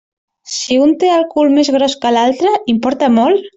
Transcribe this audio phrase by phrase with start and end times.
[0.53, 3.47] Si un té el cul més gros que l'altre, importa molt?